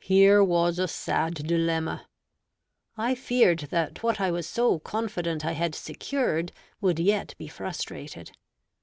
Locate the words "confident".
4.78-5.44